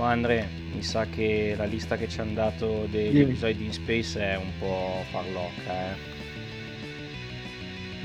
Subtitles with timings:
[0.00, 3.32] Oh Andre, mi sa che la lista che ci hanno dato degli Dimmi.
[3.32, 5.94] episodi di In Space è un po' farlocca, eh.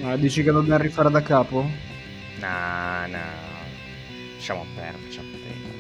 [0.04, 1.66] Ma dici che dobbiamo rifare da capo?
[2.42, 3.32] Nah, nah.
[4.36, 5.75] Lasciamo perdere, lasciamo perdere.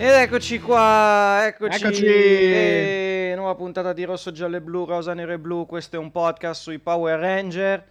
[0.00, 1.84] Ed eccoci qua, eccoci.
[1.84, 2.06] Eccoci.
[2.06, 5.66] E nuova puntata di Rosso, Giallo e Blu, Rosa, Nero e Blu.
[5.66, 7.84] Questo è un podcast sui Power Ranger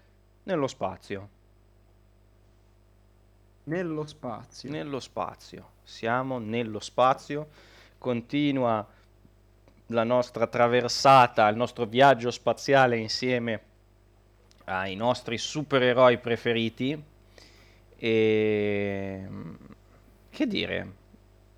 [0.44, 1.30] nello spazio.
[3.66, 4.70] Nello spazio.
[4.70, 5.72] Nello spazio.
[5.84, 7.50] Siamo nello spazio.
[7.98, 8.88] Continua
[9.88, 13.62] la nostra traversata, il nostro viaggio spaziale insieme
[14.64, 17.04] ai nostri supereroi preferiti.
[17.98, 19.28] E
[20.30, 21.06] che dire?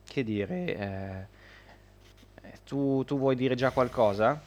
[0.10, 0.66] Che dire?
[0.76, 4.42] Eh, eh, tu, tu vuoi dire già qualcosa?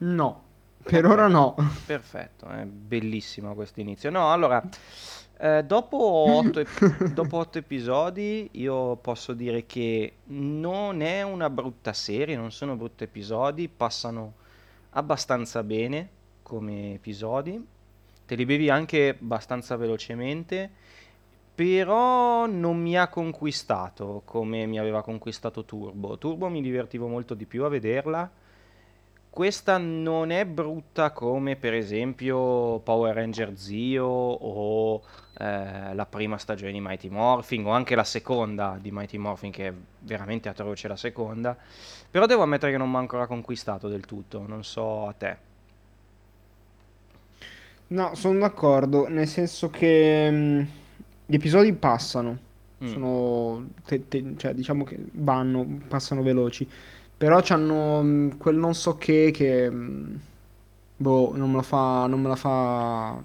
[0.00, 0.42] No,
[0.82, 1.56] per ora no.
[1.86, 4.10] Perfetto, è bellissimo questo inizio.
[4.10, 4.62] No, allora,
[5.38, 11.94] eh, dopo otto, ep- dopo otto episodi io posso dire che non è una brutta
[11.94, 14.34] serie, non sono brutti episodi, passano
[14.90, 16.08] abbastanza bene
[16.42, 17.66] come episodi,
[18.26, 20.70] te li bevi anche abbastanza velocemente,
[21.58, 26.16] però non mi ha conquistato come mi aveva conquistato Turbo.
[26.16, 28.30] Turbo mi divertivo molto di più a vederla.
[29.28, 35.02] Questa non è brutta come per esempio Power Ranger Zio o
[35.36, 39.66] eh, la prima stagione di Mighty Morphin o anche la seconda di Mighty Morphin che
[39.66, 41.56] è veramente atroce la seconda.
[42.08, 45.36] Però devo ammettere che non mi ha ancora conquistato del tutto, non so a te.
[47.88, 50.68] No, sono d'accordo, nel senso che mh,
[51.30, 52.38] gli episodi passano,
[52.82, 52.86] Mm.
[52.86, 56.66] sono, te- te- cioè diciamo che vanno, passano veloci,
[57.16, 60.20] però c'hanno quel non so che che, mh,
[60.96, 63.20] boh, non me la fa, non me la fa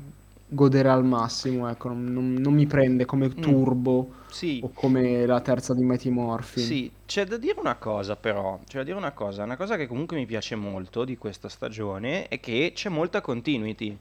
[0.47, 3.41] godere al massimo, ecco, non, non- non mi prende come Mm.
[3.41, 6.63] Turbo Sì, o come la terza di Mighty Morphin.
[6.63, 9.85] Sì, c'è da dire una cosa però, c'è da dire una cosa, una cosa che
[9.87, 13.95] comunque mi piace molto di questa stagione è che c'è molta continuity.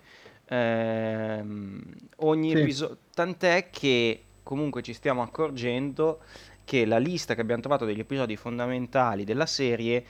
[0.53, 1.83] Ehm,
[2.17, 2.59] ogni Sì.
[2.59, 6.21] episodio, tant'è che comunque ci stiamo accorgendo
[6.65, 10.05] che la lista che abbiamo trovato degli episodi fondamentali della serie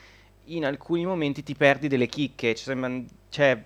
[0.46, 2.90] in alcuni momenti ti perdi delle chicche, ci sembra-
[3.28, 3.64] cioè,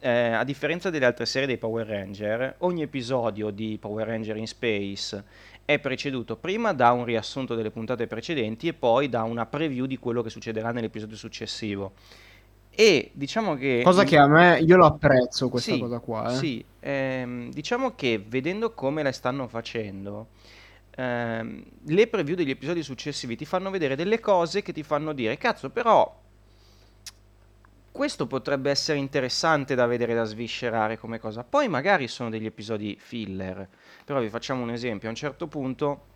[0.00, 4.46] eh, a differenza delle altre serie dei Power Ranger, ogni episodio di Power Ranger in
[4.46, 5.24] Space
[5.64, 9.96] è preceduto prima da un riassunto delle puntate precedenti e poi da una preview di
[9.96, 11.92] quello che succederà nell'episodio successivo.
[12.74, 13.82] E diciamo che...
[13.84, 16.36] Cosa che a me, io lo apprezzo questa Sì, cosa qua, eh.
[16.36, 20.28] sì, ehm, diciamo che vedendo come la stanno facendo,
[20.96, 25.36] ehm, le preview degli episodi successivi ti fanno vedere delle cose che ti fanno dire,
[25.36, 26.18] cazzo, però
[27.90, 31.44] questo potrebbe essere interessante da vedere, da sviscerare come cosa.
[31.44, 33.68] Poi magari sono degli episodi filler,
[34.04, 35.08] però vi facciamo un esempio.
[35.08, 36.06] A un certo punto,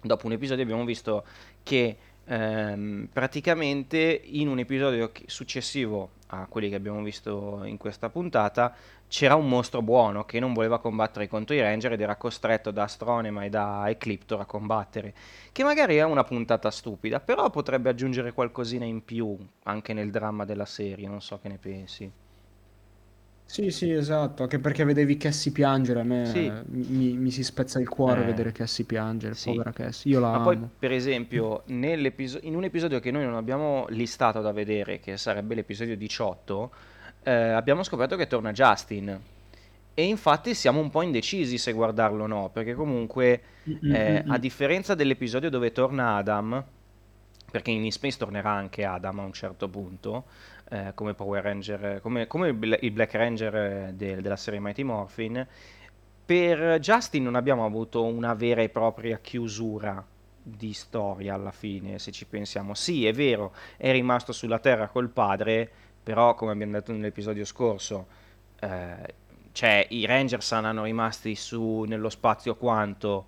[0.00, 1.24] dopo un episodio, abbiamo visto
[1.64, 8.74] che ehm, praticamente in un episodio successivo a quelli che abbiamo visto in questa puntata,
[9.08, 12.82] c'era un mostro buono che non voleva combattere contro i Ranger ed era costretto da
[12.84, 15.14] Astronema e da Ecliptor a combattere.
[15.52, 20.44] Che magari è una puntata stupida, però potrebbe aggiungere qualcosina in più anche nel dramma
[20.44, 22.10] della serie, non so che ne pensi.
[23.48, 26.54] Sì, sì, esatto, anche perché vedevi Cassie piangere, a me Sì.
[26.60, 29.60] eh, mi, mi si spezza il cuore Eh, vedere Cassie piangere, sì.
[29.60, 30.70] povera Cassie, io la Ma poi, amo.
[30.78, 35.54] per esempio, nell'episo- in un episodio che noi non abbiamo listato da vedere, che sarebbe
[35.54, 36.72] l'episodio 18,
[37.22, 39.20] eh, abbiamo scoperto che torna Justin.
[39.94, 43.42] E infatti siamo un po' indecisi se guardarlo o no, perché comunque,
[43.86, 46.64] eh, a differenza dell'episodio dove torna Adam,
[47.50, 50.24] perché in Space tornerà anche Adam a un certo punto,
[50.68, 54.60] eh, come Power Ranger, come, come il Bla- il Black Ranger eh, de- della serie
[54.60, 55.46] Mighty Morphin,
[56.24, 60.04] per Justin non abbiamo avuto una vera e propria chiusura
[60.42, 62.74] di storia alla fine, se ci pensiamo.
[62.74, 65.70] Sì, è vero, è rimasto sulla Terra col padre,
[66.02, 68.06] però come abbiamo detto nell'episodio scorso,
[68.60, 69.14] eh,
[69.52, 73.26] cioè i Ranger saranno rimasti su nello spazio quanto?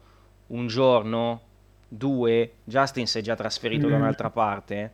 [0.48, 1.42] Un giorno?
[1.88, 2.52] Due?
[2.64, 4.00] Justin si è già trasferito da Mm.
[4.00, 4.92] un'altra parte?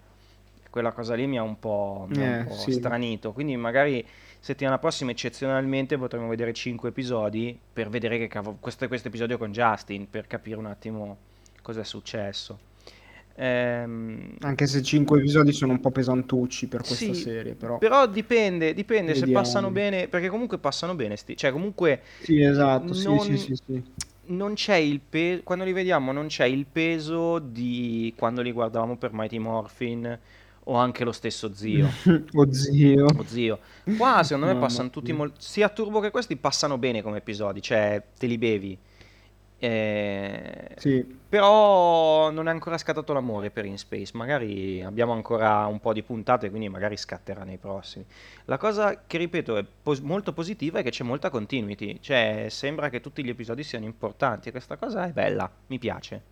[0.74, 2.72] Quella cosa lì mi ha un po', mi ha un Eh, po' sì.
[2.72, 4.04] stranito, quindi magari
[4.40, 9.52] settimana prossima eccezionalmente potremo vedere 5 episodi per vedere che cavolo, questo, questo episodio con
[9.52, 11.18] Justin, per capire un attimo
[11.62, 12.58] cosa è successo.
[13.36, 18.06] Ehm, Anche se cinque episodi sono un po' pesantucci per questa sì, serie, però però
[18.06, 23.18] dipende, dipende se passano bene, perché comunque passano bene, sti- cioè comunque Sì, esatto, sì,
[23.18, 23.82] non, sì, sì, sì.
[24.26, 28.96] non c'è il peso, quando li vediamo non c'è il peso di quando li guardavamo
[28.96, 30.18] per Mighty Morphin
[30.64, 31.88] o anche lo stesso zio.
[32.32, 33.06] o zio.
[33.06, 33.58] O zio.
[33.96, 35.40] Qua secondo me passano tutti molto...
[35.40, 38.78] Sia Turbo che questi passano bene come episodi, cioè te li bevi.
[39.58, 45.81] Eh, Sì, Però non è ancora scattato l'amore per In Space, magari abbiamo ancora un
[45.81, 48.05] po' di puntate, quindi magari scatterà nei prossimi.
[48.44, 52.90] La cosa che ripeto è pos- molto positiva è che c'è molta continuity, cioè sembra
[52.90, 56.22] che tutti gli episodi siano importanti e questa cosa è bella, mi piace,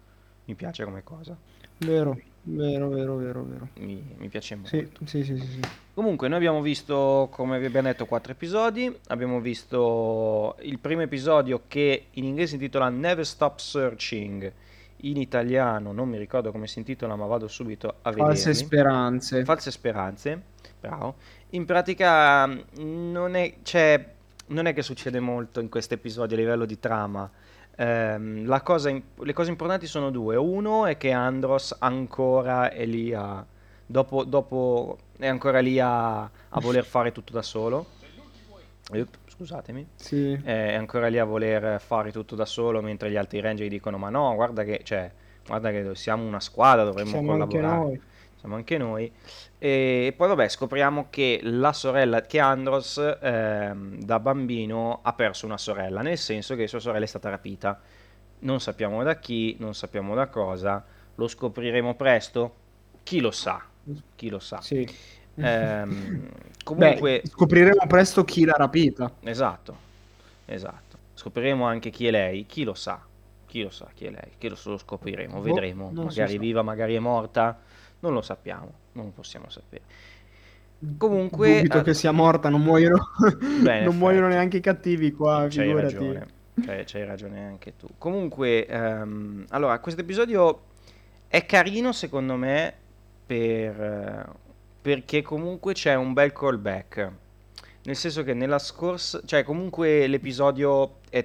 [0.44, 1.34] mi piace come cosa,
[1.78, 3.68] vero, vero, vero, vero, vero.
[3.74, 4.90] mi, mi piace molto.
[5.04, 5.60] sì, sì, sì, sì.
[5.94, 8.94] Comunque, noi abbiamo visto, come vi abbiamo detto, quattro episodi.
[9.08, 14.52] Abbiamo visto il primo episodio che in inglese si intitola Never Stop Searching.
[15.04, 18.54] In italiano non mi ricordo come si intitola, ma vado subito a False vederli.
[18.54, 19.44] speranze.
[19.44, 20.42] False speranze.
[20.80, 21.16] Bravo.
[21.50, 22.60] In pratica mh,
[23.10, 24.14] non è, cioè,
[24.46, 27.30] non è che succede molto in questo episodio a livello di trama.
[27.76, 30.36] Ehm, la cosa le cose importanti sono due.
[30.36, 33.44] Uno è che Andros ancora è lì a...
[33.84, 37.86] Dopo, dopo è ancora lì a, a voler fare tutto da solo.
[39.26, 39.86] Scusatemi.
[39.96, 43.70] Sì, È ancora lì a voler fare tutto da solo mentre gli altri ranger gli
[43.70, 45.10] dicono ma no, guarda che, cioè,
[45.46, 48.00] guarda che siamo una squadra, dovremmo siamo collaborare.
[48.42, 49.08] Siamo anche noi.
[49.56, 55.56] E poi vabbè, scopriamo che la sorella, che Andros ehm, da bambino ha perso una
[55.58, 57.80] sorella, nel senso che sua sorella è stata rapita.
[58.40, 60.84] Non sappiamo da chi, non sappiamo da cosa,
[61.14, 62.56] lo scopriremo presto?
[63.04, 63.64] Chi lo sa?
[64.16, 64.60] Chi lo sa?
[64.60, 64.92] Sì.
[65.34, 65.84] Beh,
[66.64, 69.14] comunque, scopriremo presto chi l'ha rapita.
[69.20, 69.82] esatto,
[70.46, 70.98] esatto.
[71.14, 73.00] Scopriremo anche chi è lei, chi lo sa?
[73.46, 74.32] Chi lo sa chi è lei?
[74.38, 75.92] Chi lo, lo scopriremo, Boh, vedremo.
[75.92, 76.38] Magari sa.
[76.38, 77.60] viva, magari è morta,
[78.02, 79.82] non lo sappiamo, non possiamo sapere.
[80.98, 82.96] Comunque, Dubito eh, che sia morta, non muoiono,
[83.62, 85.94] Beh, non muoiono neanche i cattivi qua, C'hai figurati.
[85.94, 86.26] ragione,
[86.64, 87.86] c'hai, c'hai ragione anche tu.
[87.98, 90.62] Comunque, ehm, allora, questo episodio
[91.28, 92.74] è carino secondo me
[93.24, 94.24] per, eh,
[94.82, 97.10] perché comunque c'è un bel callback.
[97.84, 101.24] Nel senso che nella scorsa, cioè comunque l'episodio è,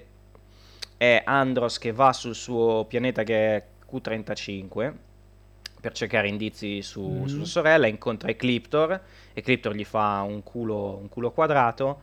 [0.98, 4.94] è Andros che va sul suo pianeta che è Q35
[5.88, 7.44] per cercare indizi su, su Mhm.
[7.44, 9.00] sua sorella, incontra Ecliptor,
[9.34, 12.02] Ecliptor gli fa un culo, un culo quadrato,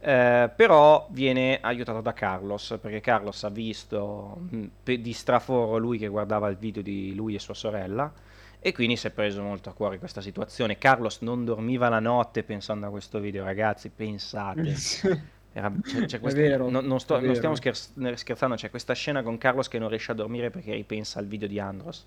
[0.00, 5.96] eh, però viene aiutato da Carlos, perché Carlos ha visto mh, pe- di straforo lui
[5.98, 8.12] che guardava il video di lui e sua sorella,
[8.58, 10.76] e quindi si è preso molto a cuore questa situazione.
[10.76, 14.74] Carlos non dormiva la notte pensando a questo video, ragazzi, pensate.
[15.52, 19.22] Era- c'è- c'è questa- vero, non, non sto- non stiamo scherz- scherzando, c'è questa scena
[19.22, 22.06] con Carlos che non riesce a dormire perché ripensa al video di Andros.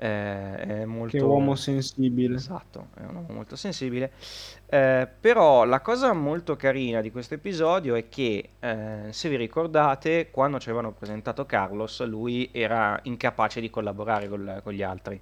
[0.00, 1.16] Eh, è molto...
[1.16, 2.36] Che uomo sensibile.
[2.36, 4.12] Esatto, è un uomo molto sensibile.
[4.66, 10.30] Eh, però la cosa molto carina di questo episodio è che, eh, se vi ricordate,
[10.30, 15.20] quando ci avevano presentato Carlos, lui era incapace di collaborare col- con gli altri.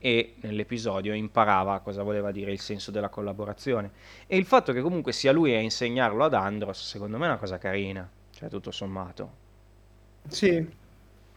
[0.00, 3.90] E nell'episodio imparava cosa voleva dire il senso della collaborazione.
[4.26, 7.38] E il fatto che comunque sia lui a insegnarlo ad Andros, secondo me è una
[7.38, 8.08] cosa carina.
[8.30, 9.46] Cioè, tutto sommato.
[10.28, 10.66] Sì,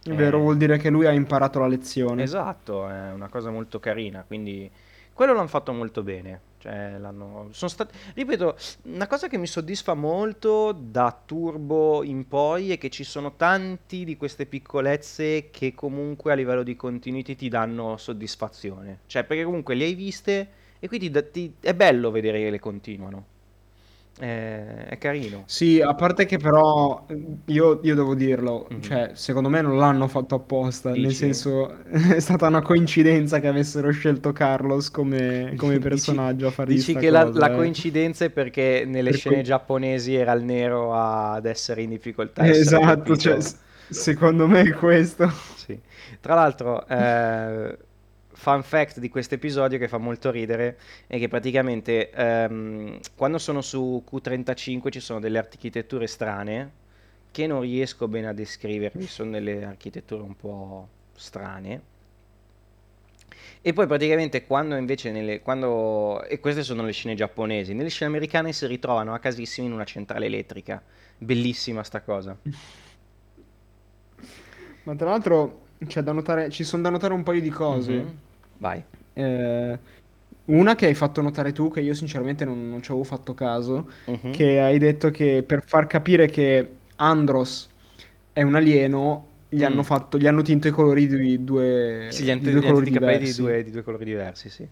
[0.03, 0.15] è Eh.
[0.15, 2.24] vero, vuol dire che lui ha imparato la lezione.
[2.24, 4.69] Esatto, è una cosa molto carina, quindi
[5.13, 6.50] quello l'hanno fatto molto bene.
[6.62, 7.48] Cioè, l'hanno...
[7.51, 7.98] sono stati...
[8.13, 13.34] Ripeto, una cosa che mi soddisfa molto da Turbo in poi è che ci sono
[13.36, 19.00] tanti di queste piccolezze che comunque a livello di continuity ti danno soddisfazione.
[19.08, 22.60] Cioè, perché comunque le hai viste e quindi da- ti- è bello vedere che le
[22.60, 23.25] continuano.
[24.18, 25.44] È, è carino.
[25.48, 27.06] Sì, a parte che però
[27.46, 28.82] io, io devo dirlo, Mhm.
[28.82, 31.15] cioè secondo me non l'hanno fatto apposta, nel Dici?
[31.15, 36.96] senso è stata una coincidenza che avessero scelto Carlos come, come personaggio a fare Dici
[36.96, 37.56] che la, la eh.
[37.56, 42.46] coincidenza è perché nelle Per scene cui- giapponesi era il nero ad essere in difficoltà.
[42.48, 43.39] Esatto, cioè,
[43.89, 45.30] secondo me è questo.
[45.56, 45.80] Sì.
[46.20, 47.77] Tra l'altro, eh,
[48.41, 53.62] fun fact di questo episodio che fa molto ridere è che praticamente ehm, quando sono
[53.62, 56.71] su Q35 ci sono delle architetture strane
[57.29, 61.81] che non riesco bene a descrivervi, sono delle architetture un po' strane.
[63.62, 68.10] E poi praticamente quando invece nelle, quando, e queste sono le scene giapponesi, nelle scene
[68.10, 70.81] americane si ritrovano a casissimi in una centrale elettrica.
[71.15, 72.36] Bellissima sta cosa.
[74.83, 77.91] Ma tra l'altro c'è da notare, ci sono da notare un paio di cose.
[77.91, 78.29] Mhm.
[78.62, 78.84] Vai.
[79.13, 79.80] Eh,
[80.46, 83.89] una che hai fatto notare tu, che io sinceramente non, non ci avevo fatto caso,
[84.06, 84.32] Mhm.
[84.32, 87.68] che hai detto che per far capire che Andros
[88.32, 89.65] è un alieno, gli Mm.
[89.65, 92.60] hanno fatto, gli hanno tinto i colori di due, Sì, gli hanno di gli due
[92.60, 93.41] hanno colori tinti i capelli di diversi.
[93.41, 94.68] due, di due colori diversi, sì.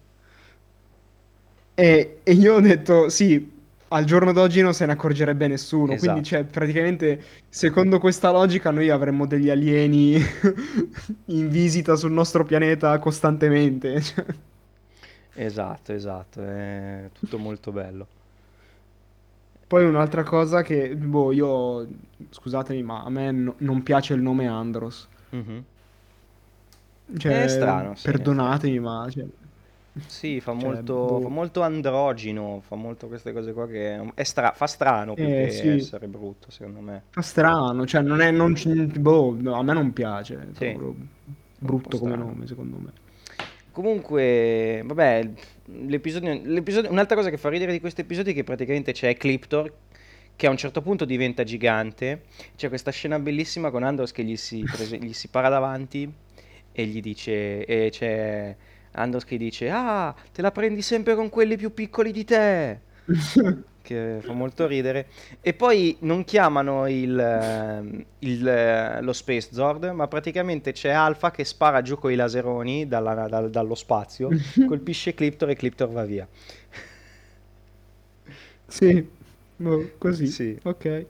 [1.75, 3.58] E, e io ho detto, sì,
[3.89, 5.96] al giorno d'oggi non se ne accorgerebbe nessuno.
[5.96, 5.98] Esatto.
[5.98, 10.15] Quindi, cioè, praticamente, secondo questa logica, noi avremmo degli alieni
[11.25, 14.01] in visita sul nostro pianeta costantemente.
[15.34, 18.08] Esatto, esatto, è tutto molto bello.
[19.67, 21.88] Poi un'altra cosa che, boh, io,
[22.29, 25.08] scusatemi, ma a me no- non piace il nome Andros.
[25.31, 25.65] Mhm.
[27.12, 28.41] È Cioè, strano, sì, in effetti.
[28.41, 29.25] perdonatemi, ma, cioè,
[30.05, 31.29] Sì, fa cioè, molto, fa boh.
[31.29, 35.48] molto androgino, fa molto queste cose qua che è stra- fa strano più Eh, che
[35.50, 35.67] sì.
[35.67, 37.03] essere brutto, secondo me.
[37.12, 38.69] Fa strano, cioè non è, non, ci-
[39.00, 40.77] boh, a me non piace, Sì,
[41.58, 42.91] brutto come nome, secondo me.
[43.72, 45.29] Comunque, vabbè,
[45.65, 49.72] l'episodio, l'episodio- un'altra cosa che fa ridere di questo episodio è che praticamente c'è Ecliptor
[50.36, 52.24] che a un certo punto diventa gigante.
[52.55, 56.12] C'è questa scena bellissima con Andros che gli si, prese- gli si para davanti
[56.72, 58.55] e gli dice, e c'è
[58.91, 62.81] Andros che dice, ah, te la prendi sempre con quelli più piccoli di te.
[63.81, 65.08] Che fa molto ridere.
[65.41, 71.31] E poi non chiamano il, ehm, il, eh, lo Space Zord, ma praticamente c'è Alpha
[71.31, 76.03] che spara giù con i laseroni dalla- dal- dallo spazio, colpisce Cliptor e Cliptor va
[76.05, 76.27] via.
[78.67, 79.08] Sì,
[79.55, 81.05] boh, così, Sì, ok.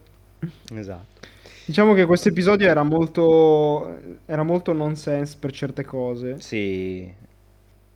[0.74, 1.28] esatto.
[1.66, 7.14] Diciamo che questo episodio era molto, era molto nonsense per certe cose, Sì,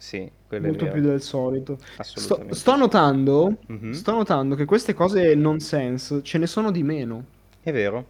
[0.03, 0.29] sì,
[0.59, 1.77] molto più del solito.
[2.01, 3.91] Sto, sto notando, Mhm.
[3.91, 7.25] sto notando che queste cose nonsense ce ne sono di meno.
[7.61, 8.07] È vero,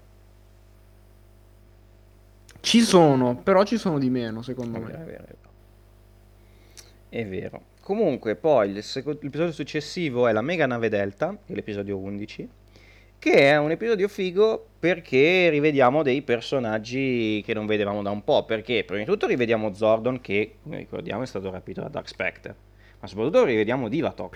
[2.61, 4.85] Ci sono, però ci sono di meno, secondo è me.
[4.87, 5.51] vero, è vero, è vero.
[7.09, 7.61] È vero.
[7.81, 12.47] Comunque, poi l'episodio successivo è la mega nave Delta, l'episodio 11,
[13.23, 18.43] che è un episodio figo perché rivediamo dei personaggi che non vedevamo da un po'.
[18.45, 22.55] Perché, prima di tutto, rivediamo Zordon, che, come ricordiamo, è stato rapito da Dark Spectre.
[22.99, 23.87] Ma soprattutto rivediamo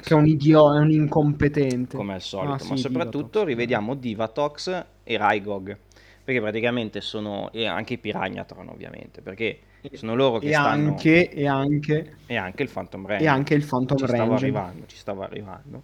[0.02, 1.98] Che è Divatox, un idiota, è un incompetente.
[1.98, 2.64] come al solito.
[2.64, 3.46] Ah Ma sì, soprattutto Divatox.
[3.46, 5.78] rivediamo Divatox e Raigog.
[6.24, 7.52] Perché praticamente sono...
[7.52, 9.22] e anche i Piragnatron, ovviamente.
[9.22, 9.60] Perché
[9.92, 10.96] sono loro che E stanno...
[10.96, 13.28] anche, e anche, E anche il Phantom e Ranger.
[13.28, 14.36] anche il Phantom Ci stavo Ranger.
[14.36, 15.84] arrivando, ci stavo arrivando.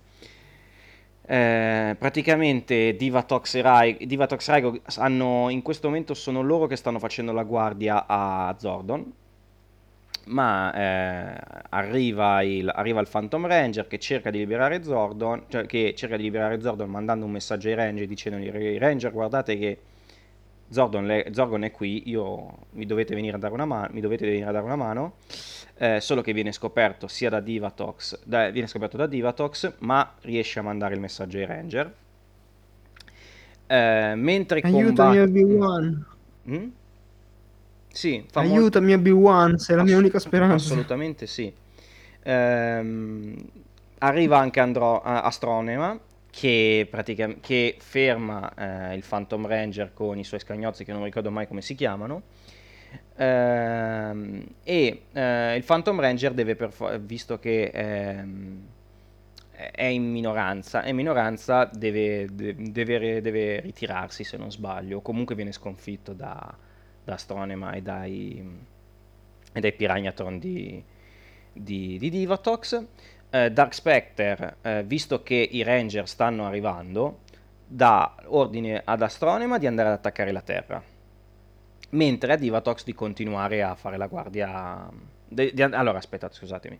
[1.25, 6.75] Eh, praticamente Divatox e Rai, Divatox e Raigo hanno, in questo momento sono loro che
[6.75, 9.11] stanno facendo la guardia a Zordon.
[10.25, 11.37] Ma eh,
[11.69, 16.23] arriva il, arriva il Phantom Ranger che cerca di liberare Zordon, cioè che cerca di
[16.23, 19.79] liberare Zordon mandando un messaggio ai Ranger dicendogli "Ai Ranger guardate che
[20.69, 24.25] Zordon, le- Zorgon è qui, io, mi dovete venire a dare una, ma- mi dovete
[24.25, 25.13] venire a dare una mano.
[25.75, 30.59] Eh, solo che viene scoperto sia da Divatox, da- viene scoperto da Divatox, ma riesce
[30.59, 31.93] a mandare il messaggio ai Ranger.
[33.65, 35.19] Eh, mentre Aiutami combatte...
[35.19, 36.05] Obi-Wan.
[36.49, 36.67] Mm?
[37.87, 38.55] Sì, fa molto...
[38.55, 40.55] Aiutami Obi-Wan, sei la mia unica speranza.
[40.55, 41.51] Assolutamente sì.
[42.21, 43.35] Ehm,
[43.99, 45.99] arriva anche Andro- Astronema
[46.29, 46.89] che,
[47.41, 51.61] che ferma eh, il Phantom Ranger con i suoi scagnozzi che non ricordo mai come
[51.61, 52.21] si chiamano.
[53.15, 58.61] Ehm, e eh, il Phantom Ranger deve per fo- visto che ehm,
[59.71, 65.35] è in minoranza, è in minoranza deve, de- deve- deve ritirarsi se non sbaglio, comunque
[65.35, 66.55] viene sconfitto da,
[67.03, 68.43] da Astronema e dai,
[69.53, 70.83] e dai Piragnatron di,
[71.51, 72.85] di, di Divatox.
[73.29, 77.21] Eh, Dark Spectre, eh, visto che i Ranger stanno arrivando,
[77.65, 80.83] dà ordine ad Astronema di andare ad attaccare la Terra,
[81.93, 84.87] mentre a Divatox di continuare a fare la guardia.
[85.27, 86.79] de- di- allora, aspettate, scusatemi.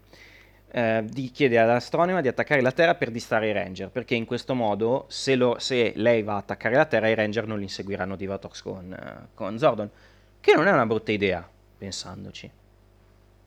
[0.76, 4.26] Eh, di chiede ad Astronema di attaccare la Terra per distrarre i Ranger, perché in
[4.26, 7.64] questo modo, se, lo- se lei va a attaccare la Terra, i Ranger non li
[7.64, 9.90] inseguiranno Divatox con, eh, con Zordon,
[10.40, 12.50] che non è una brutta idea, pensandoci.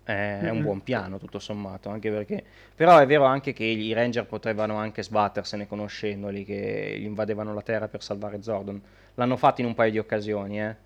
[0.04, 2.44] È è un buon piano, tutto sommato, anche perché...
[2.76, 7.62] Però è vero anche che i Ranger potevano anche sbattersene conoscendoli, che gli invadevano la
[7.62, 8.80] Terra per salvare Zordon.
[9.14, 10.76] L'hanno fatto in un paio di occasioni, eh,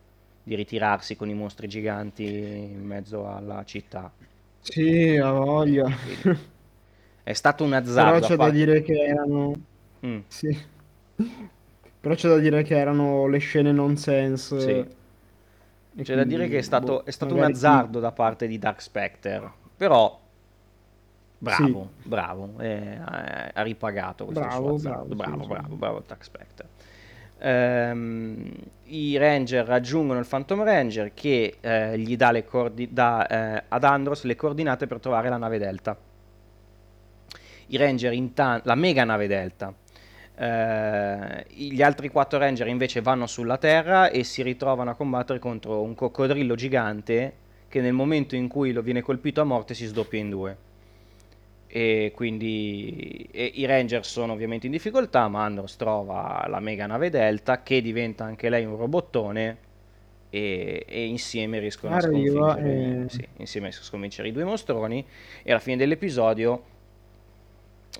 [0.50, 4.12] di ritirarsi con i mostri giganti in mezzo alla città.
[4.61, 5.87] Sì, ha voglia.
[6.02, 6.28] Quindi
[7.23, 9.52] è stato un Però azzardo a c'è da dire che erano...
[10.07, 10.49] Mm, Sì.
[12.00, 14.88] Però c'è da dire che erano le scene nonsense.
[15.95, 16.02] sì.
[16.02, 18.59] C'è da dire quindi, che è stato, boh, è stato un azzardo da parte di
[18.59, 20.19] Dark Spectre, però
[21.45, 22.99] Sì, bravo, bravo, eh,
[23.52, 25.76] ha ripagato questo suo bravo, azzardo, bravo, sì, bravo, sì, bravo, sì.
[25.76, 26.69] bravo Dark Spectre.
[27.43, 28.53] Ehm,
[28.85, 34.25] I Ranger raggiungono il Phantom Ranger che eh, gli dà, coordi- dà eh, ad Andros
[34.25, 35.97] le coordinate per trovare la nave Delta.
[37.67, 39.73] I Ranger intanto, la mega nave Delta.
[40.37, 45.83] Eh, gli altri quattro Ranger invece vanno sulla Terra e si ritrovano a combattere contro
[45.83, 47.35] un coccodrillo gigante
[47.69, 50.57] che nel momento in cui lo viene colpito a morte si sdoppia in due.
[51.73, 57.11] E quindi e i Ranger sono ovviamente in difficoltà, ma Andros trova la mega nave
[57.11, 59.69] Delta che diventa anche lei un robottone
[60.31, 63.09] e, e insieme riescono Arriva a sconfiggere, e...
[63.09, 65.07] sì, insieme a sconfiggere i due mostroni.
[65.45, 66.65] E alla fine dell'episodio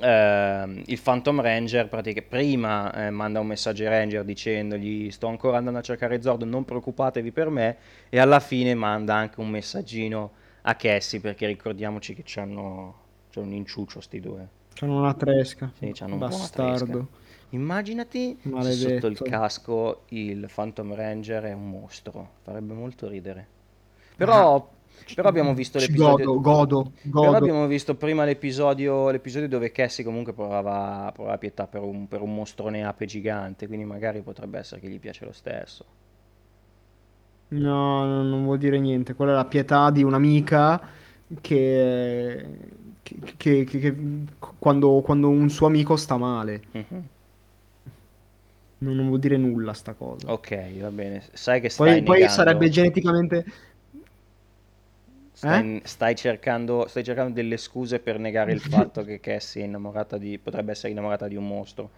[0.01, 5.59] eh, il Phantom Ranger praticamente prima eh, manda un messaggio ai Ranger dicendogli sto ancora
[5.59, 7.77] andando a cercare Zord, non preoccupatevi per me
[8.09, 13.53] e alla fine manda anche un messaggino a Cassie perché ricordiamoci che c'hanno c'è un
[13.53, 14.49] inciuccio sti due.
[14.75, 15.71] C'hanno una tresca.
[15.77, 16.27] Sì, c'hanno un po'.
[16.27, 17.09] Bastardo.
[17.51, 18.89] Immaginati se Maledetto.
[18.93, 22.31] sotto il casco il Phantom Ranger è un mostro.
[22.43, 23.47] Farebbe molto ridere.
[24.17, 24.71] Però,
[25.15, 26.41] però abbiamo visto l'episodio...
[26.41, 27.37] godo, godo, Però godo.
[27.37, 32.35] abbiamo visto prima l'episodio, l'episodio dove Cassie comunque provava, provava pietà per un, per un
[32.35, 35.85] mostrone ape gigante, quindi magari potrebbe essere che gli piace lo stesso.
[37.49, 39.15] No, non vuol dire niente.
[39.15, 40.81] Quella è la pietà di un'amica
[41.41, 42.47] che,
[43.37, 43.97] che, che- che-
[44.59, 46.63] quando, quando un suo amico sta male.
[46.73, 47.09] Mhm.
[48.79, 50.33] Non, non vuol dire nulla sta cosa.
[50.33, 51.23] Ok, va bene.
[51.35, 53.45] Sai che stai Poi, poi sarebbe geneticamente...
[55.33, 60.19] Stai, stai cercando, stai cercando delle scuse per negare il fatto che Cassie è innamorata
[60.19, 61.91] di, potrebbe essere innamorata di un mostro.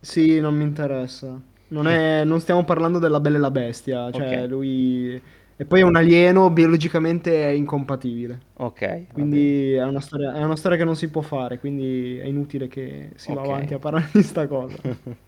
[0.00, 1.40] Sì, non mi interessa.
[1.70, 4.10] Non è, non stiamo parlando della Bella e la Bestia.
[4.10, 4.48] Cioè, Ok.
[4.48, 5.22] lui...
[5.60, 8.40] E poi è un alieno, biologicamente è incompatibile.
[8.58, 8.80] Ok,
[9.14, 9.28] va.
[9.28, 12.68] Quindi è una storia, è una storia che non si può fare, quindi è inutile
[12.68, 13.42] che si va Ok.
[13.42, 14.78] avanti a parlare di sta cosa.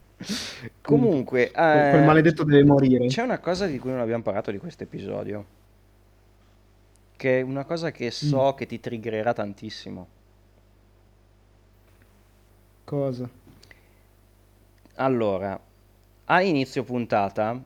[0.83, 3.07] Comunque, Quel, quel eh, maledetto deve morire.
[3.07, 5.47] c'è una cosa di cui non abbiamo parlato di questo episodio,
[7.17, 10.09] che è una cosa che so che ti triggererà tantissimo.
[12.85, 13.31] Cosa?
[14.97, 15.61] Allora,
[16.27, 17.61] a inizio puntata,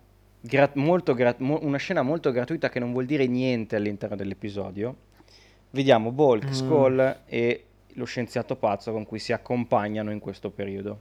[0.46, 4.96] gra- molto gra- mo- una scena molto gratuita che non vuol dire niente all'interno dell'episodio.
[5.70, 6.52] Vediamo Bulk, Mm.
[6.52, 11.00] Skull e lo scienziato pazzo con cui si accompagnano in questo periodo.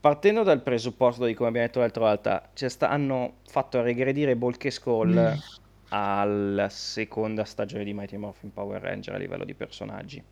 [0.00, 4.64] Partendo dal presupposto di come abbiamo detto l'altra volta, cioè sta- hanno fatto regredire Bulk
[4.66, 5.38] e Skull
[5.90, 10.22] alla seconda stagione di Mighty Morphin Power Ranger a livello di personaggi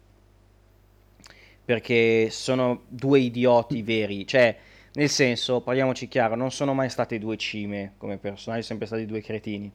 [1.64, 4.54] perché sono due idioti veri, cioè
[4.94, 9.06] nel senso, parliamoci chiaro, non sono mai state due cime come personaggi, sono sempre stati
[9.06, 9.70] due cretini.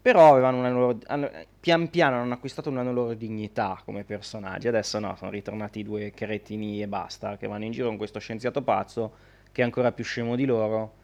[0.00, 4.68] Però loro, hanno- pian piano hanno acquistato una loro dignità come personaggi.
[4.68, 8.62] Adesso no, sono ritornati due cretini e basta, che vanno in giro con questo scienziato
[8.62, 9.12] pazzo
[9.52, 10.94] che è ancora più scemo di loro.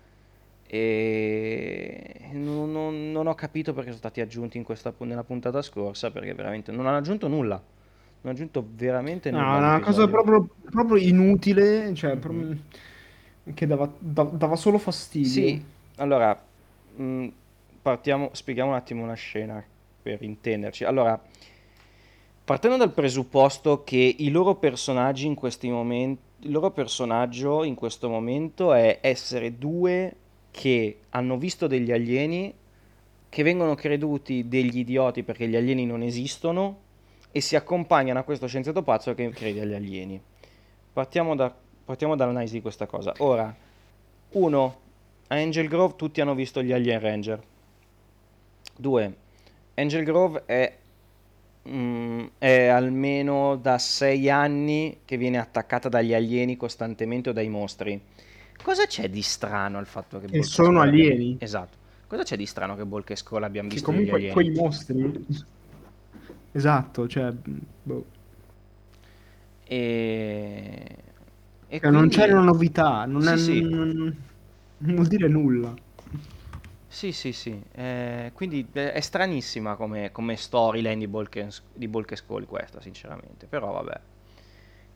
[0.66, 6.10] E non, non- non ho capito perché sono stati aggiunti in questa, nella puntata scorsa,
[6.10, 7.56] perché veramente non hanno aggiunto nulla.
[7.56, 7.64] Non
[8.22, 12.20] hanno aggiunto veramente No, nulla è una cosa proprio, proprio inutile, cioè, Mhm.
[12.20, 12.56] proprio-
[13.52, 15.28] che dava, da- dava solo fastidio.
[15.28, 15.62] Sì,
[15.96, 16.40] allora,
[16.96, 17.28] mh,
[17.82, 19.62] partiamo, spieghiamo un attimo una scena
[20.02, 20.84] per intenderci.
[20.84, 21.20] Allora,
[22.44, 28.08] partendo dal presupposto che i loro personaggi in questi momenti, il loro personaggio in questo
[28.08, 30.14] momento è essere due
[30.50, 32.52] che hanno visto degli alieni,
[33.28, 36.78] che vengono creduti degli idioti perché gli alieni non esistono
[37.32, 40.20] e si accompagnano a questo scienziato pazzo che crede agli alieni.
[40.92, 41.52] Partiamo da,
[41.84, 43.12] partiamo dall'analisi di questa cosa.
[43.18, 43.54] Ora,
[44.30, 44.80] uno,
[45.28, 47.42] a Angel Grove tutti hanno visto gli Alien Ranger.
[48.76, 49.16] Due,
[49.74, 50.76] Angel Grove è,
[51.68, 58.00] mm, è almeno da sei anni che viene attaccata dagli alieni costantemente o dai mostri.
[58.62, 61.36] Cosa c'è di strano al fatto che Che e sono alieni?
[61.38, 61.76] Esatto.
[62.06, 65.26] Cosa c'è di strano che Bulk e Skull abbiano Che visto degli comunque quei mostri...
[66.52, 67.32] Esatto, cioè...
[67.82, 68.04] boh.
[69.64, 70.96] E...
[71.68, 73.60] e Cioè, non quindi- c'è una novità, non, è- Sì, sì.
[73.62, 74.16] non-
[74.78, 75.74] non vuol dire nulla.
[76.86, 77.60] Sì, sì, sì.
[77.72, 83.46] Eh, quindi eh, è stranissima come, come storyline di Bulk di Bulk Skull questa, sinceramente.
[83.46, 84.00] Però vabbè,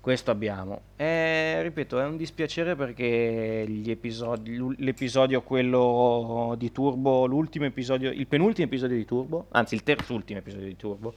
[0.01, 0.83] questo abbiamo.
[0.95, 8.27] Eh, ripeto, è un dispiacere perché gli episodi, l'episodio quello di Turbo, l'ultimo episodio, il
[8.29, 11.15] penultimo episodio di Turbo, anzi il terzultimo episodio di Turbo,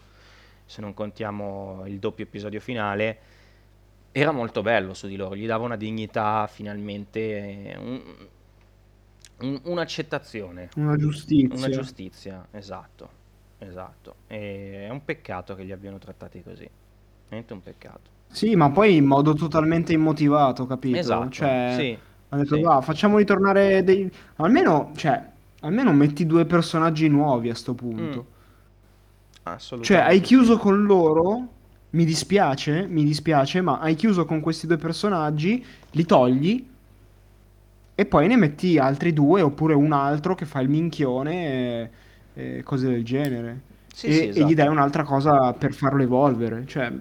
[0.66, 3.18] se non contiamo il doppio episodio finale,
[4.12, 8.28] era molto bello su di loro, gli dava una dignità finalmente, un-
[9.40, 10.70] un- un'accettazione.
[10.76, 11.56] Una giustizia.
[11.58, 13.10] Una giustizia, esatto,
[13.58, 14.16] esatto.
[14.28, 16.70] E è un peccato che li abbiano trattati così.
[17.28, 18.12] Veramente un peccato.
[18.28, 21.00] Sì, ma poi in modo totalmente immotivato, capito?
[21.00, 22.62] Esatto, Cioè, sì, ha detto, sì.
[22.62, 24.10] va, facciamo ritornare dei...
[24.38, 25.30] Almeno, cioè,
[25.62, 28.26] almeno metti due personaggi nuovi a sto punto.
[28.26, 28.42] Mm,
[29.80, 30.22] Cioè, assolutamente hai sì.
[30.22, 31.48] chiuso con loro,
[31.92, 36.66] mi dispiace, mi dispiace, ma hai chiuso con questi due personaggi, li togli
[37.96, 41.92] e poi ne metti altri due oppure un altro che fa il minchione
[42.34, 43.62] e, e cose del genere.
[43.94, 44.54] Sì, e, sì, e gli esatto.
[44.54, 46.66] dai un'altra cosa per farlo evolvere.
[46.66, 46.92] Cioè,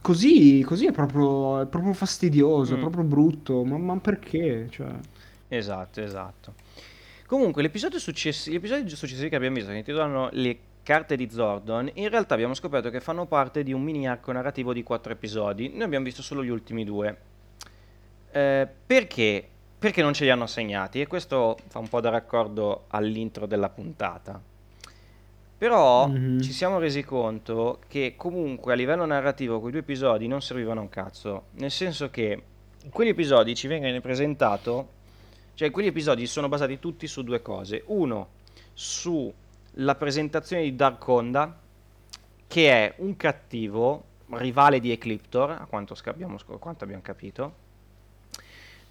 [0.00, 2.80] così, così è proprio, è proprio fastidioso, è Mm.
[2.80, 3.64] proprio brutto.
[3.64, 4.68] Ma, ma perché?
[4.70, 4.86] Cioè,
[5.48, 6.54] Esatto, esatto.
[7.26, 11.90] Comunque, l'episodio successi- gli episodi successivi che abbiamo visto, che intitolano Le carte di Zordon,
[11.94, 15.68] in realtà abbiamo scoperto che fanno parte di un mini arco narrativo di quattro episodi.
[15.70, 17.16] Noi abbiamo visto solo gli ultimi due.
[18.30, 19.48] Eh, perché?
[19.76, 23.68] Perché non ce li hanno assegnati e questo fa un po' da raccordo all'intro della
[23.68, 24.40] puntata.
[25.58, 26.40] Però mhm.
[26.40, 30.88] ci siamo resi conto che comunque a livello narrativo quei due episodi non servivano un
[30.88, 32.42] cazzo, nel senso che
[32.80, 34.90] in quegli episodi ci viene presentato,
[35.54, 37.82] cioè quegli episodi sono basati tutti su due cose.
[37.86, 38.28] Uno,
[39.76, 41.54] sulla presentazione di Darkonda,
[42.46, 47.64] che è un cattivo rivale di Ecliptor, a quanto, sca- abbiamo, sc- quanto abbiamo capito.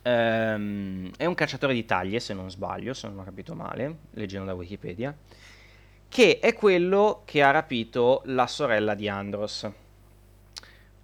[0.03, 4.45] Ehm, è un cacciatore di taglie, se non sbaglio, se non ho capito male, leggendo
[4.45, 5.15] da Wikipedia,
[6.07, 9.67] che è quello che ha rapito la sorella di Andros.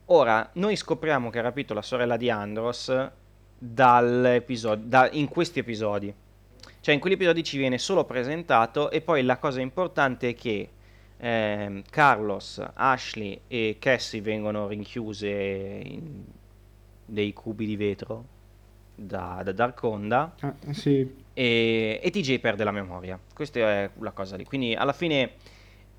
[0.06, 3.10] Ora, noi scopriamo che ha rapito la sorella di Andros
[3.58, 6.14] da- in questi episodi.
[6.82, 10.70] Cioè, in quegli episodi ci viene solo presentato e poi la cosa importante è che
[11.18, 16.24] ehm, Carlos, Ashley e Cassie vengono rinchiuse in
[17.06, 18.26] dei cubi di vetro
[18.96, 21.08] da, da Darkonda Ah, sì.
[21.34, 23.20] e, e TJ perde la memoria.
[23.34, 24.46] Questa è la cosa lì.
[24.46, 25.34] Quindi alla fine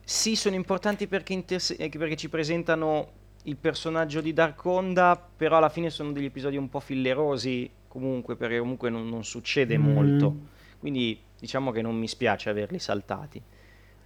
[0.03, 5.69] sì, sono importanti perché, interse- eh, perché ci presentano il personaggio di Darkonda, però alla
[5.69, 10.37] fine sono degli episodi un po' fillerosi comunque, perché comunque non, non succede molto.
[10.83, 13.41] Quindi diciamo che non mi spiace averli saltati.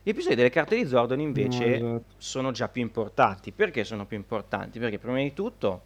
[0.03, 2.05] Gli episodi delle carte di Zordon No, invece esatto.
[2.19, 3.51] sono già più importanti.
[3.51, 4.79] Perché sono più importanti?
[4.79, 5.85] Perché prima di tutto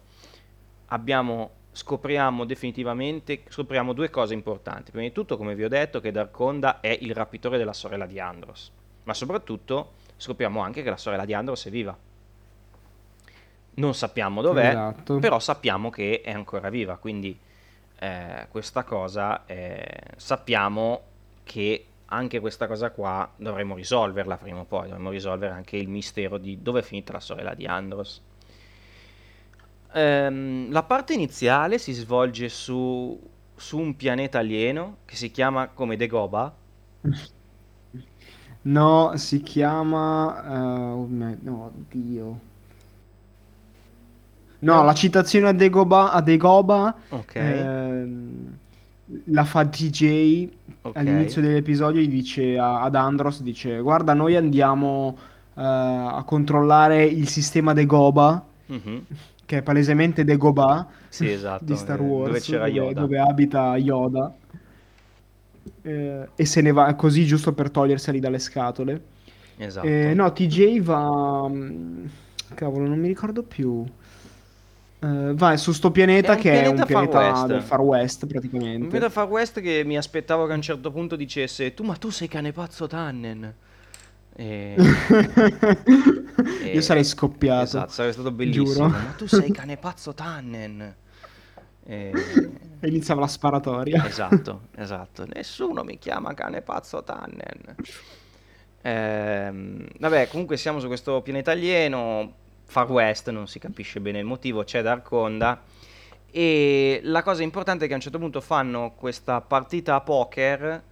[0.87, 4.91] abbiamo, scopriamo definitivamente, scopriamo due cose importanti.
[4.91, 8.19] Prima di tutto, come vi ho detto, che Darkonda è il rapitore della sorella di
[8.19, 8.69] Andros.
[9.03, 11.97] Ma soprattutto scopriamo anche che la sorella di Andros è viva.
[13.73, 15.19] Non sappiamo dov'è, Esatto.
[15.19, 16.97] però sappiamo che è ancora viva.
[16.97, 17.39] Quindi
[18.01, 19.85] eh, questa cosa eh,
[20.17, 21.01] sappiamo
[21.43, 24.87] che anche questa cosa qua dovremo risolverla prima o poi.
[24.87, 28.21] Dovremo risolvere anche il mistero di dove è finita la sorella di Andros.
[29.93, 33.19] Ehm, la parte iniziale si svolge su,
[33.55, 36.55] su un pianeta alieno che si chiama come Dagobah.
[38.63, 41.05] No, si chiama...
[41.07, 42.39] me- no, Dio.
[44.61, 48.57] No, la citazione a Dagobah, a Dagobah, Ok, ehm,
[49.25, 50.49] la fa TJ
[50.83, 50.93] ok.
[50.93, 55.17] all'inizio dell'episodio, gli dice a- ad Andros, dice, guarda, noi andiamo
[55.53, 59.05] eh, a controllare il sistema Dagobah, Mhm.
[59.45, 63.01] che è palesemente Dagobah, Sì, esatto, di Star eh, dove Wars, dove, Yoda.
[63.01, 64.33] dove abita Yoda.
[65.83, 69.03] Eh, e se ne va così giusto per toglierseli dalle scatole.
[69.57, 69.87] Esatto.
[69.87, 71.47] Eh, no, TJ va.
[71.49, 72.05] mm,
[72.55, 73.83] Cavolo, non mi ricordo più.
[75.03, 77.45] Eh, va su sto pianeta È un che è un pianeta Far pianeta West.
[77.47, 78.87] del Far West, praticamente.
[78.87, 81.95] vedo a Far West che mi aspettavo che a un certo punto dicesse tu ma
[81.95, 83.55] tu sei cane pazzo Tannen.
[84.35, 84.75] E...
[86.71, 87.63] Io sarei e- scoppiato.
[87.63, 88.65] Esatto, sarebbe stato bellissimo.
[88.65, 88.87] Giuro.
[88.89, 90.95] Ma tu sei cane pazzo Tannen.
[91.83, 92.11] E...
[92.83, 94.07] E iniziava la sparatoria.
[94.07, 95.27] Esatto, esatto.
[95.31, 97.75] Nessuno mi chiama cane pazzo Tannen.
[98.81, 102.33] Ehm, vabbè, comunque siamo su questo pianeta alieno,
[102.71, 105.61] Far West, non si capisce bene il motivo, c'è Darkonda.
[106.31, 110.83] E la cosa importante è che a un certo punto fanno questa partita a poker,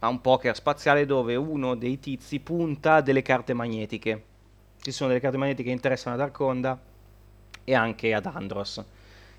[0.00, 4.24] a un poker spaziale dove uno dei tizi punta delle carte magnetiche.
[4.78, 6.78] Ci sono delle carte magnetiche che interessano ad Darkonda
[7.64, 8.84] e anche ad Andros,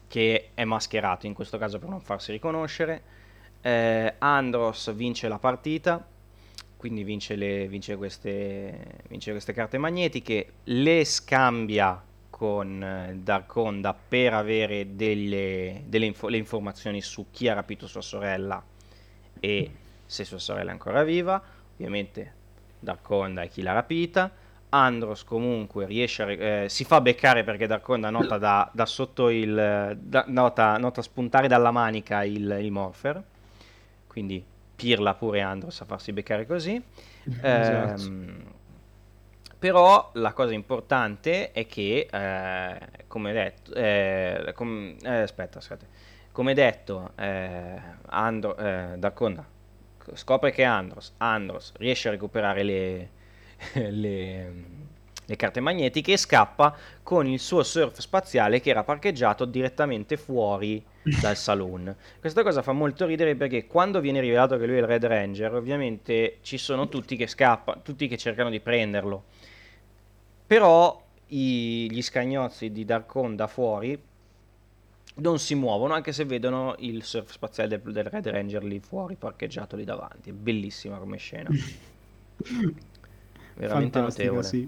[0.08, 3.04] che è mascherato in questo caso per non farsi riconoscere.
[3.62, 6.04] Eh, Andros vince la partita,
[6.78, 14.34] quindi vince, le- vince queste, vince queste carte magnetiche, le scambia con eh, Darkonda per
[14.34, 18.64] avere delle, delle info- le informazioni su chi ha rapito sua sorella
[19.40, 19.72] e
[20.06, 21.42] se sua sorella è ancora viva.
[21.74, 22.34] Ovviamente
[22.80, 24.32] Darkonda è chi l'ha rapita.
[24.70, 29.98] Andros comunque riesce a, eh, si fa beccare perché Darkonda nota da, da sotto il
[30.00, 33.24] da- nota, nota spuntare dalla manica il, il Morpher
[34.08, 34.44] quindi
[34.78, 36.82] pirla pure Andros a farsi beccare così
[37.42, 38.04] Esatto.
[38.04, 38.54] Ehm,
[39.60, 45.86] però la cosa importante è che eh, come detto eh, com- eh, aspetta aspetta
[46.32, 49.46] come detto eh, Andro- eh, Darkonda
[50.14, 53.10] scopre che Andros Andros riesce a recuperare le,
[53.74, 54.54] le,
[55.26, 60.86] le carte magnetiche e scappa con il suo surf spaziale che era parcheggiato direttamente fuori
[61.14, 61.96] dal saloon.
[62.20, 65.54] Questa cosa fa molto ridere perché quando viene rivelato che lui è il Red Ranger,
[65.56, 69.26] ovviamente ci sono tutti che scappano, tutti che cercano di prenderlo.
[70.48, 74.02] Però i- gli scagnozzi di Darkon da fuori
[75.16, 79.16] non si muovono anche se vedono il surf spaziale del, del Red Ranger lì fuori
[79.16, 80.30] parcheggiato lì davanti.
[80.30, 81.54] È bellissima come scena.
[83.56, 84.44] Veramente Fantastica, notevole.
[84.44, 84.68] sì.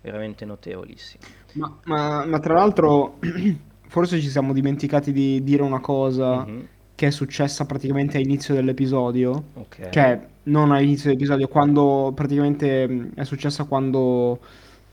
[0.00, 1.24] Veramente notevolissima.
[1.52, 3.18] Ma, ma- ma tra l'altro,
[3.92, 9.44] forse ci siamo dimenticati di dire una cosa Mhm, che è successa praticamente all'inizio dell'episodio.
[9.54, 9.88] Ok.
[9.90, 14.40] Cioè, non all'inizio dell'episodio, quando praticamente mh, è successa quando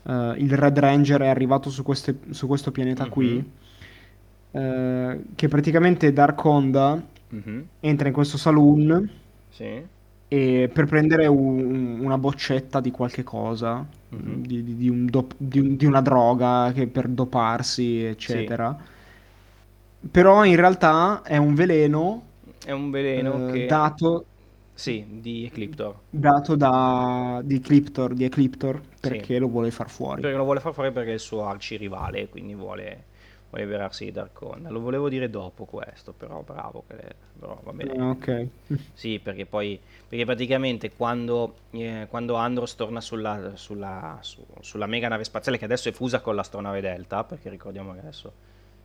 [0.04, 3.50] eh, il Red Ranger è arrivato su, queste- su questo pianeta Mhm, qui.
[4.52, 9.08] eh, che praticamente Dark Honda mhm, entra in questo saloon
[9.50, 9.84] Sì.
[10.32, 15.34] E per prendere un- una boccetta di qualche cosa, mhm, di, di- di un dop-
[15.38, 18.48] di un- di una droga che per doparsi, Sì.
[18.48, 18.76] eccetera.
[20.10, 22.26] Però in realtà è un veleno
[22.64, 23.66] È un veleno eh, che...
[23.66, 24.24] dato,
[24.74, 26.00] Sì, di Ecliptor.
[26.08, 29.00] dato da di Ecliptor, di Ecliptor Sì.
[29.00, 30.20] perché lo vuole far fuori.
[30.20, 33.06] Perché lo vuole far fuori perché è il suo arcirivale, quindi vuole,
[33.50, 34.66] vuole liberarsi di Darkon.
[34.70, 36.96] Lo volevo dire dopo questo, però bravo, che
[37.38, 37.90] però va bene.
[37.98, 38.26] Ah, ok.
[38.92, 45.08] Sì, perché poi, perché praticamente quando, eh, quando Andros torna sulla, sulla, su- sulla mega
[45.08, 48.34] nave spaziale, che adesso è fusa con l'astronave Delta, perché ricordiamo che adesso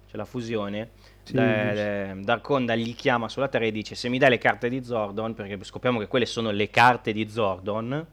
[0.10, 0.92] c'è la fusione,
[1.24, 4.70] Sì, da- da- Darkonda gli chiama sulla Terra e dice se mi dai le carte
[4.70, 8.06] di Zordon, perché scopriamo che quelle sono le carte di Zordon,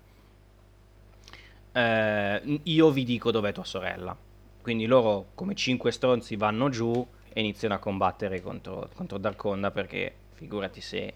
[1.72, 4.16] eh, io vi dico dov'è tua sorella.
[4.62, 10.14] Quindi loro, come cinque stronzi, vanno giù e iniziano a combattere contro, contro Darkonda perché
[10.34, 11.14] figurati se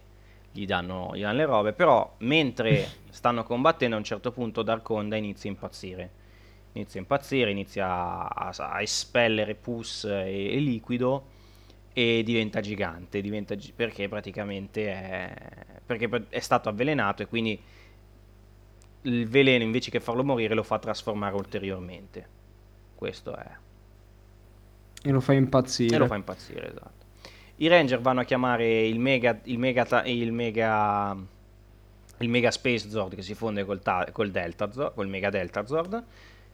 [0.51, 1.71] gli danno, gli danno le robe.
[1.71, 6.11] Però mentre stanno combattendo, a un certo punto Darkonda inizia a impazzire.
[6.73, 11.27] Inizia a impazzire, inizia a, a espellere pus e, e liquido
[11.93, 13.21] e diventa gigante.
[13.21, 15.33] Diventa, gi- perché praticamente è,
[15.85, 17.59] perché è stato avvelenato e quindi
[19.03, 22.35] il veleno invece che farlo morire lo fa trasformare ulteriormente.
[22.97, 23.45] Questo è.
[25.03, 26.07] E lo fa E lo impazzire.
[26.07, 27.05] fa impazzire, esatto.
[27.57, 31.15] I Ranger vanno a chiamare il Mega, il Mega, il Mega,
[32.17, 35.65] il Mega Space Zord che si fonde col, ta- col Delta Zord, col Mega Delta
[35.65, 36.03] Zord.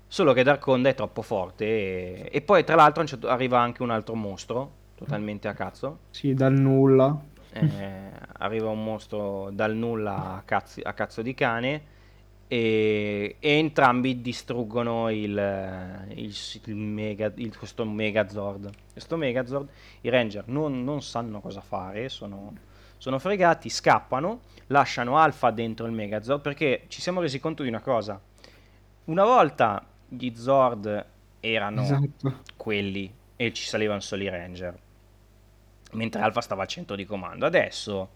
[0.08, 1.66] Solo che Darkonda è troppo forte.
[1.66, 6.00] E, e poi, tra l'altro, certo- arriva anche un altro mostro, totalmente a cazzo.
[6.10, 7.18] Sì, dal nulla.
[7.54, 11.82] Eh, arriva un mostro dal nulla a, cazzi- a cazzo di cane
[12.48, 18.70] e, e entrambi distruggono il, il- il mega, il- questo Megazord.
[18.92, 19.70] Questo Megazord,
[20.02, 22.54] i Ranger non, non sanno cosa fare, sono,
[22.98, 27.82] sono fregati, scappano, lasciano Alpha dentro il Megazord perché ci siamo resi conto di una
[27.82, 28.20] cosa.
[29.06, 31.06] Una volta gli Zord
[31.40, 32.40] erano Esatto.
[32.56, 34.80] quelli e ci salivano solo i Ranger
[35.94, 37.46] mentre Alpha stava al centro di comando.
[37.46, 38.10] Adesso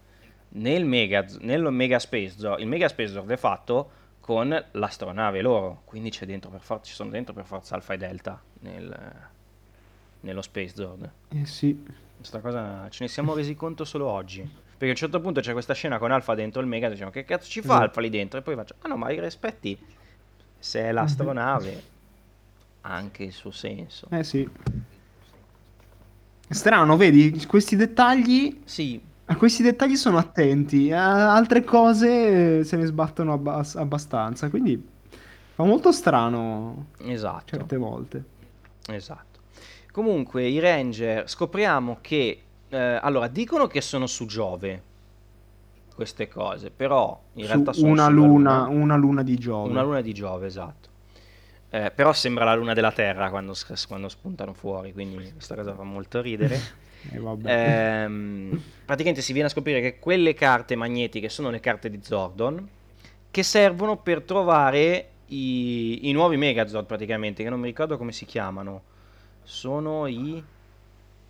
[0.50, 3.90] nel Mega, nello Mega Space Zord, il Mega Space Zord è fatto
[4.28, 7.96] con l'astronave loro, quindi c'è dentro per for- ci sono dentro per forza Alpha e
[7.96, 9.12] Delta nel-
[10.20, 11.10] nello Space Zord.
[11.30, 11.82] Eh sì.
[12.14, 14.42] Questa cosa ce ne siamo resi conto solo oggi.
[14.42, 17.24] Perché a un certo punto c'è questa scena con Alpha dentro il Mega, diciamo che
[17.24, 17.78] cazzo ci fa.
[17.78, 18.38] Alpha lì dentro?
[18.38, 19.78] E poi faccio, ah no, ma i rispetti,
[20.58, 21.82] se è l'astronave,
[22.82, 24.08] ha anche il suo senso.
[24.10, 24.46] Eh sì.
[26.50, 32.76] Strano, vedi, questi dettagli, Sì, a questi dettagli sono attenti, a altre cose eh, se
[32.76, 34.82] ne sbattono abbas- abbastanza, quindi
[35.54, 37.44] fa molto strano esatto.
[37.56, 38.24] certe volte.
[38.88, 39.40] Esatto.
[39.92, 44.82] Comunque i Ranger scopriamo che eh, allora dicono che sono su Giove
[45.94, 49.68] queste cose, però in Su realtà sono una sulla luna, una luna di Giove.
[49.68, 50.88] una luna di Giove, esatto.
[51.70, 53.54] Eh, però sembra la luna della Terra quando,
[53.88, 56.58] quando spuntano fuori, quindi questa cosa fa molto ridere.
[57.02, 57.20] Eh.
[57.42, 62.68] Ehm, praticamente si viene a scoprire che quelle carte magnetiche sono le carte di Zordon
[63.30, 68.24] che servono per trovare i, i nuovi Megazord praticamente, che non mi ricordo come si
[68.24, 68.82] chiamano.
[69.42, 70.42] Sono i...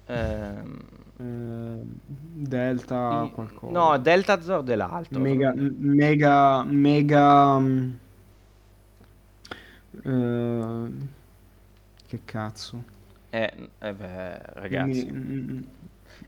[0.06, 0.78] ehm,
[1.20, 1.82] Eh,
[2.50, 3.72] Delta i- qualcosa.
[3.72, 5.24] no, Delta Zord è l'altro.
[5.24, 7.58] Mega, mega, mega...
[7.60, 7.90] mm,
[10.04, 10.88] eh,
[12.08, 12.84] che cazzo?
[13.30, 15.62] Eh, eh beh, ragazzi, Mi- mm,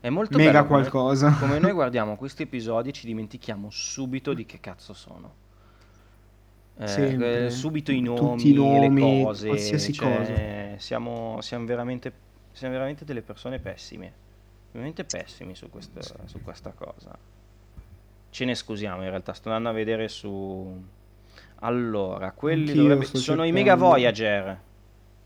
[0.01, 1.31] è molto mega bello qualcosa.
[1.39, 5.39] Come noi guardiamo questi episodi ci dimentichiamo subito di che cazzo sono.
[6.77, 12.11] Eh, eh, subito i nomi, i nomi, le cose, qualsiasi cioè, Siamo, siamo veramente,
[12.51, 14.13] siamo veramente delle persone pessime.
[14.71, 17.15] Veramente pessimi su, questo- su questa cosa.
[18.29, 20.81] Ce ne scusiamo in realtà, sto andando a vedere su...
[21.63, 23.51] Allora, quelli dovrebbe- sono i cercando.
[23.51, 24.59] Mega Voyager.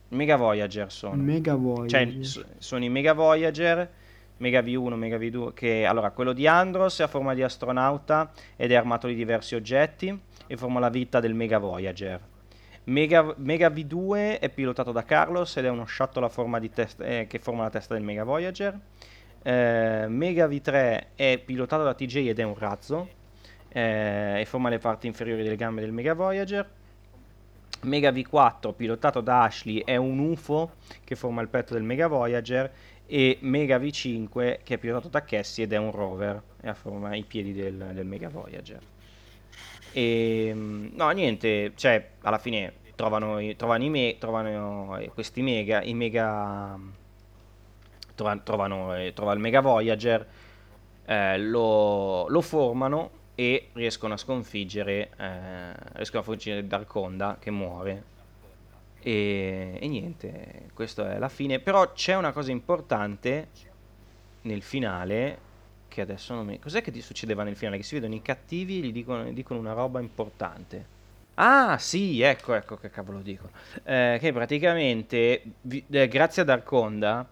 [0.10, 1.22] Mega Voyager sono.
[1.22, 1.90] Mega Voyager.
[1.90, 3.90] Cioè, so- sono i Mega Voyager,
[4.38, 8.72] Mega V1, Mega V2, che allora quello di Andros è a forma di astronauta ed
[8.72, 12.20] è armato di diversi oggetti e forma la vita del Mega Voyager.
[12.86, 17.02] Mega, Mega V2 è pilotato da Carlos ed è uno shuttle a forma di test,
[17.02, 18.80] eh, che forma la testa del Mega Voyager.
[19.42, 23.08] Eh, Mega V3 è pilotato da TJ ed è un razzo
[23.70, 26.70] eh, e forma le parti inferiori delle gambe del Mega Voyager.
[27.82, 32.72] Mega V4 pilotato da Ashley è un UFO che forma il petto del Mega Voyager
[33.06, 37.24] e Mega V5 che è pilotato da Cassie ed è un rover e forma i
[37.24, 38.82] piedi del, del Mega Voyager.
[39.92, 46.78] E no, niente, cioè alla fine trovano, trovano, i me, trovano questi mega, i mega
[48.16, 50.28] trovano, trovano eh, trova il Mega Voyager,
[51.06, 58.04] eh, lo, lo formano e riescono a sconfiggere, eh, riescono a sconfiggere Darkonda che muore.
[59.02, 61.60] E, e niente, questa è la fine.
[61.60, 63.50] Però c'è una cosa importante
[64.42, 65.40] nel finale
[65.88, 66.60] che adesso non mi...
[66.60, 67.78] Cos'è che ti succedeva nel finale?
[67.78, 70.94] Che si vedono i cattivi e gli dicono, dicono una roba importante.
[71.36, 73.50] Ah, sì, ecco, ecco che cavolo dico.
[73.84, 77.28] Eh, che praticamente, vi, eh, grazie ad Arconda,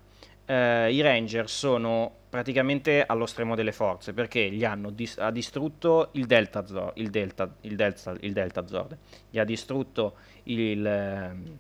[0.45, 6.09] eh, i Ranger sono praticamente allo stremo delle forze perché gli hanno dis- ha distrutto
[6.13, 8.97] il Delta, Zord, il, Delta, il, Delta, il Delta Zord,
[9.29, 10.15] gli ha distrutto
[10.45, 11.57] il, ehm,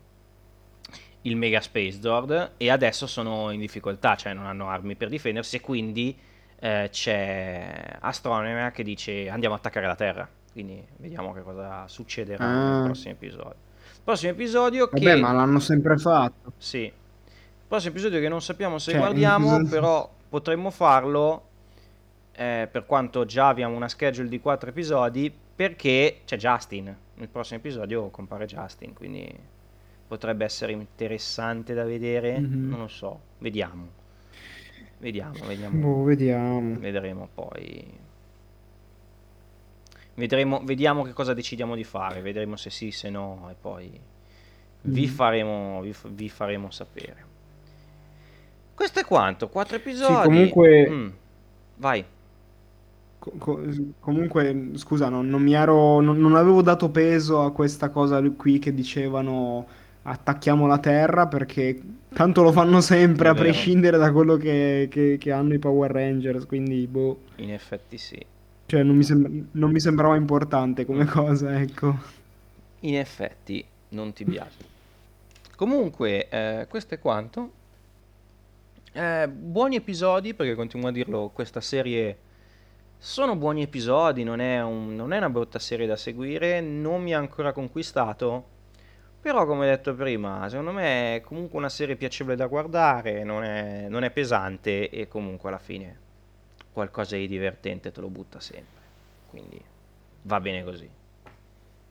[1.21, 5.57] il Mega Space Zord e adesso sono in difficoltà, cioè non hanno armi per difendersi
[5.57, 6.17] e quindi
[6.57, 10.27] eh, c'è Astronomer che dice andiamo a attaccare la Terra.
[10.53, 12.77] Quindi vediamo che cosa succederà ah.
[12.77, 13.55] nel prossimo episodio.
[14.03, 15.21] Prossimo episodio Vabbè, che...
[15.21, 16.53] ma l'hanno sempre fatto.
[16.57, 16.91] Sì.
[17.67, 21.43] Prossimo episodio che non sappiamo se cioè, guardiamo, però potremmo farlo,
[22.31, 26.97] eh, per quanto già abbiamo una schedule di 4 episodi, perché c'è Justin.
[27.13, 29.31] Nel prossimo episodio compare Justin, quindi
[30.07, 32.39] potrebbe essere interessante da vedere.
[32.39, 32.67] Mm-hmm.
[32.67, 33.87] Non lo so, vediamo.
[34.97, 35.79] Vediamo, vediamo.
[35.79, 36.79] Boh, vediamo.
[36.79, 37.99] Vedremo poi.
[40.15, 43.99] Vedremo, vediamo che cosa decidiamo di fare, vedremo se sì, se no, e poi
[44.81, 45.09] vi, mm.
[45.09, 47.32] faremo, vi, vi faremo sapere.
[48.75, 50.13] Questo è quanto, quattro episodi.
[50.13, 50.89] Sì, comunque...
[50.89, 51.07] Mm.
[51.75, 52.03] Vai.
[53.19, 53.61] Co-
[53.99, 58.59] comunque, scusa, non, non, mi ero, non, non, avevo dato peso a questa cosa qui
[58.59, 59.65] che dicevano
[60.01, 61.81] attacchiamo la Terra perché
[62.13, 66.45] tanto lo fanno sempre a prescindere da quello che, che, che, hanno i Power Rangers,
[66.45, 67.21] quindi boh.
[67.37, 68.23] In effetti sì.
[68.65, 71.95] Cioè non mi, sembra, non mi sembrava importante come cosa, ecco.
[72.81, 74.71] In effetti non ti piace.
[75.55, 77.51] Comunque, eh, questo è quanto.
[78.95, 82.17] Eh, buoni episodi, perché continuo a dirlo, questa serie
[82.99, 87.13] sono buoni episodi, non è, un, non è una brutta serie da seguire, non mi
[87.13, 88.45] ha ancora conquistato,
[89.19, 93.87] però come detto prima, secondo me è comunque una serie piacevole da guardare, non è,
[93.89, 95.99] non è pesante e comunque alla fine
[96.71, 98.81] qualcosa di divertente te lo butta sempre,
[99.29, 99.59] quindi
[100.23, 100.89] va bene così.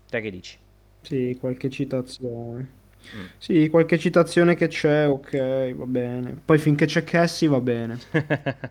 [0.08, 0.58] Te che dici?
[1.02, 2.81] Sì, qualche citazione.
[3.16, 3.24] Mm.
[3.38, 6.40] Sì, qualche citazione che c'è, ok, va bene.
[6.44, 7.98] Poi finché c'è Cassie va bene.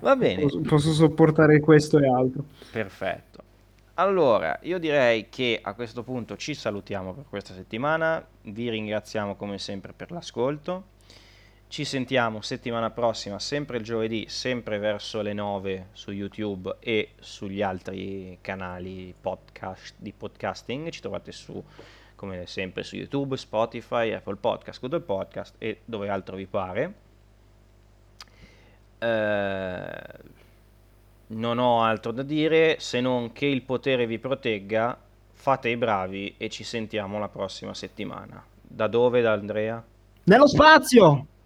[0.00, 0.42] va bene.
[0.42, 2.44] Posso, posso sopportare questo e altro.
[2.70, 3.42] Perfetto.
[3.94, 8.24] Allora, io direi che a questo punto ci salutiamo per questa settimana.
[8.42, 10.96] Vi ringraziamo come sempre per l'ascolto.
[11.66, 17.60] Ci sentiamo settimana prossima, sempre il giovedì, sempre verso le 9 su YouTube e sugli
[17.60, 20.88] altri canali podcast, di podcasting.
[20.90, 21.62] Ci trovate su
[22.18, 26.94] come sempre su YouTube, Spotify, Apple Podcast, Google Podcast e dove altro vi pare.
[28.98, 30.36] Eh,
[31.28, 34.98] non ho altro da dire se non che il potere vi protegga,
[35.32, 38.44] fate i bravi e ci sentiamo la prossima settimana.
[38.60, 39.82] Da dove, da Andrea?
[40.24, 41.37] Nello spazio!